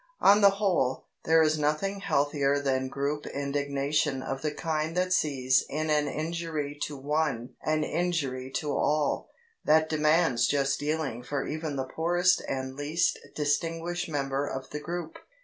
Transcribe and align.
On 0.19 0.41
the 0.41 0.49
whole, 0.49 1.05
there 1.25 1.43
is 1.43 1.59
nothing 1.59 1.99
healthier 1.99 2.59
than 2.59 2.87
group 2.87 3.27
indignation 3.27 4.23
of 4.23 4.41
the 4.41 4.49
kind 4.49 4.97
that 4.97 5.13
sees 5.13 5.63
in 5.69 5.91
an 5.91 6.07
injury 6.07 6.75
to 6.87 6.97
one 6.97 7.53
an 7.61 7.83
injury 7.83 8.49
to 8.55 8.71
all 8.75 9.29
that 9.63 9.89
demands 9.89 10.47
just 10.47 10.79
dealing 10.79 11.21
for 11.21 11.45
even 11.45 11.75
the 11.75 11.85
poorest 11.85 12.41
and 12.49 12.75
least 12.75 13.19
distinguished 13.35 14.09
member 14.09 14.47
of 14.47 14.71
the 14.71 14.79
group. 14.79 15.19